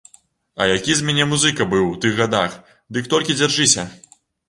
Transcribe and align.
А 0.61 0.65
які 0.71 0.95
з 1.01 1.09
мяне 1.09 1.27
музыка 1.35 1.69
быў 1.75 1.85
у 1.91 1.93
тых 2.07 2.19
гадах, 2.23 2.59
дык 2.97 3.15
толькі 3.17 3.41
дзяржыся! 3.43 3.91